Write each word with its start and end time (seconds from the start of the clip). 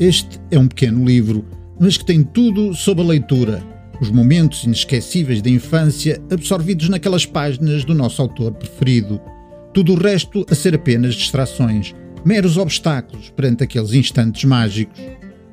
Este 0.00 0.40
é 0.50 0.58
um 0.58 0.66
pequeno 0.66 1.04
livro, 1.04 1.44
mas 1.78 1.98
que 1.98 2.06
tem 2.06 2.22
tudo 2.22 2.72
sobre 2.74 3.04
a 3.04 3.06
leitura, 3.06 3.62
os 4.00 4.10
momentos 4.10 4.64
inesquecíveis 4.64 5.42
da 5.42 5.50
infância 5.50 6.18
absorvidos 6.32 6.88
naquelas 6.88 7.26
páginas 7.26 7.84
do 7.84 7.94
nosso 7.94 8.22
autor 8.22 8.54
preferido. 8.54 9.20
Tudo 9.74 9.92
o 9.92 9.98
resto 9.98 10.46
a 10.50 10.54
ser 10.54 10.74
apenas 10.74 11.14
distrações, 11.14 11.94
meros 12.24 12.56
obstáculos 12.56 13.28
perante 13.28 13.64
aqueles 13.64 13.92
instantes 13.92 14.42
mágicos. 14.44 14.98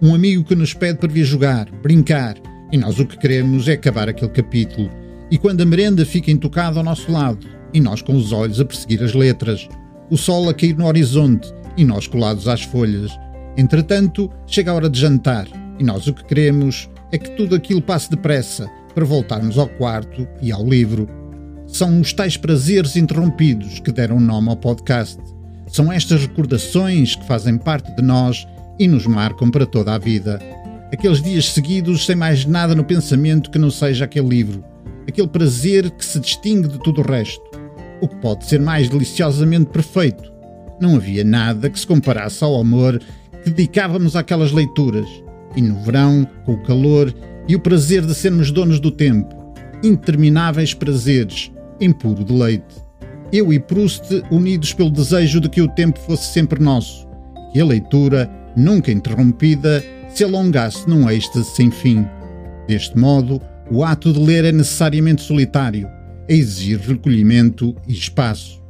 Um 0.02 0.16
amigo 0.16 0.46
que 0.46 0.56
nos 0.56 0.74
pede 0.74 1.00
para 1.00 1.12
vir 1.12 1.26
jogar, 1.26 1.70
brincar, 1.84 2.38
e 2.72 2.78
nós 2.78 2.98
o 3.00 3.06
que 3.06 3.20
queremos 3.20 3.68
é 3.68 3.74
acabar 3.74 4.08
aquele 4.08 4.32
capítulo. 4.32 4.90
E 5.30 5.38
quando 5.38 5.60
a 5.60 5.66
merenda 5.66 6.06
fica 6.06 6.32
intocada 6.32 6.80
ao 6.80 6.86
nosso 6.86 7.12
lado, 7.12 7.46
e 7.74 7.82
nós 7.82 8.02
com 8.02 8.16
os 8.16 8.32
olhos 8.32 8.62
a 8.62 8.66
perseguir 8.66 9.04
as 9.04 9.14
letras, 9.14 9.68
o 10.10 10.16
sol 10.16 10.48
a 10.48 10.54
cair 10.54 10.78
no 10.78 10.86
horizonte 10.86 11.54
e 11.76 11.84
nós 11.84 12.08
colados 12.08 12.48
às 12.48 12.62
folhas. 12.62 13.12
Entretanto, 13.58 14.30
chega 14.46 14.72
a 14.72 14.76
hora 14.76 14.90
de 14.90 15.00
jantar, 15.00 15.48
e 15.80 15.84
nós 15.84 16.06
o 16.06 16.14
que 16.14 16.24
queremos 16.24 16.88
é 17.12 17.18
que 17.18 17.32
tudo 17.32 17.56
aquilo 17.56 17.82
passe 17.82 18.10
depressa 18.10 18.70
para 18.94 19.04
voltarmos 19.04 19.58
ao 19.58 19.68
quarto 19.68 20.28
e 20.42 20.52
ao 20.52 20.64
livro. 20.64 21.10
São 21.66 22.00
os 22.00 22.14
tais 22.14 22.38
prazeres 22.38 22.96
interrompidos 22.96 23.80
que 23.80 23.92
deram 23.92 24.20
nome 24.20 24.50
ao 24.50 24.56
podcast. 24.56 25.20
São 25.68 25.92
estas 25.92 26.22
recordações 26.22 27.16
que 27.16 27.26
fazem 27.26 27.58
parte 27.58 27.94
de 27.96 28.02
nós 28.02 28.48
e 28.80 28.88
nos 28.88 29.06
marcam 29.08 29.50
para 29.50 29.66
toda 29.66 29.94
a 29.94 29.98
vida. 29.98 30.40
Aqueles 30.94 31.22
dias 31.22 31.52
seguidos 31.52 32.06
sem 32.06 32.16
mais 32.16 32.46
nada 32.46 32.74
no 32.74 32.84
pensamento 32.84 33.52
que 33.52 33.60
não 33.60 33.72
seja 33.72 34.06
aquele 34.06 34.30
livro. 34.30 34.64
Aquele 35.08 35.28
prazer 35.28 35.90
que 35.92 36.06
se 36.06 36.20
distingue 36.20 36.68
de 36.68 36.80
tudo 36.80 37.02
o 37.02 37.08
resto. 37.08 37.44
O 38.02 38.08
que 38.08 38.16
pode 38.18 38.46
ser 38.46 38.62
mais 38.62 38.88
deliciosamente 38.88 39.72
perfeito. 39.72 40.32
Não 40.80 40.96
havia 40.96 41.24
nada 41.24 41.70
que 41.70 41.80
se 41.80 41.88
comparasse 41.88 42.44
ao 42.44 42.60
amor 42.60 43.02
dedicávamos 43.48 44.16
àquelas 44.16 44.52
leituras. 44.52 45.08
E 45.56 45.62
no 45.62 45.80
verão, 45.82 46.28
com 46.46 46.54
o 46.54 46.64
calor 46.64 47.14
e 47.48 47.56
o 47.56 47.60
prazer 47.60 48.06
de 48.06 48.14
sermos 48.14 48.52
donos 48.52 48.80
do 48.80 48.92
tempo. 48.92 49.36
Intermináveis 49.84 50.74
prazeres, 50.74 51.52
em 51.80 51.92
puro 51.92 52.24
deleite 52.24 52.88
eu 53.32 53.52
e 53.52 53.60
Proust 53.60 54.24
unidos 54.32 54.74
pelo 54.74 54.90
desejo 54.90 55.40
de 55.42 55.50
que 55.50 55.62
o 55.62 55.68
tempo 55.68 56.00
fosse 56.00 56.32
sempre 56.32 56.62
nosso, 56.62 57.08
que 57.52 57.60
a 57.60 57.66
leitura, 57.66 58.30
nunca 58.56 58.92
interrompida, 58.92 59.84
se 60.10 60.24
alongasse 60.24 60.88
num 60.90 61.10
êxtase 61.10 61.50
sem 61.52 61.70
fim. 61.70 62.06
Deste 62.68 62.98
modo, 62.98 63.42
o 63.70 63.84
ato 63.84 64.14
de 64.14 64.20
ler 64.20 64.46
é 64.46 64.52
necessariamente 64.52 65.22
solitário, 65.22 65.88
a 66.30 66.34
exigir 66.34 66.80
recolhimento 66.80 67.76
e 67.88 67.94
espaço. 67.94 68.62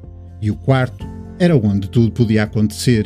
E 0.42 0.50
o 0.50 0.56
quarto 0.56 1.06
era 1.40 1.56
onde 1.56 1.90
tudo 1.90 2.12
podia 2.12 2.44
acontecer, 2.44 3.06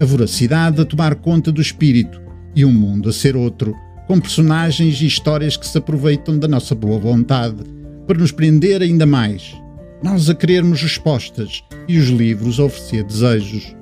a 0.00 0.04
voracidade 0.04 0.80
a 0.80 0.84
tomar 0.84 1.14
conta 1.16 1.52
do 1.52 1.60
espírito 1.60 2.20
e 2.56 2.64
o 2.64 2.72
mundo 2.72 3.08
a 3.10 3.12
ser 3.12 3.36
outro, 3.36 3.76
com 4.06 4.18
personagens 4.18 5.00
e 5.00 5.06
histórias 5.06 5.56
que 5.56 5.66
se 5.66 5.78
aproveitam 5.78 6.38
da 6.38 6.48
nossa 6.48 6.74
boa 6.74 6.98
vontade 6.98 7.62
para 8.06 8.18
nos 8.18 8.32
prender 8.32 8.82
ainda 8.82 9.06
mais 9.06 9.54
nós 10.02 10.30
a 10.30 10.34
querermos 10.34 10.82
respostas 10.82 11.62
e 11.86 11.98
os 11.98 12.08
livros 12.08 12.58
a 12.58 12.64
oferecer 12.64 13.04
desejos. 13.04 13.74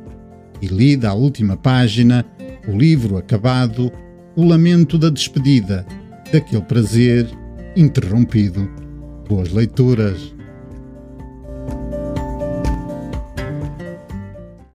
E 0.60 0.66
lida 0.66 1.10
a 1.10 1.14
última 1.14 1.56
página, 1.56 2.24
o 2.66 2.76
livro 2.76 3.16
acabado, 3.16 3.92
o 4.34 4.44
lamento 4.44 4.98
da 4.98 5.10
despedida, 5.10 5.86
daquele 6.32 6.62
prazer 6.62 7.28
interrompido. 7.76 8.68
Boas 9.28 9.52
leituras! 9.52 10.37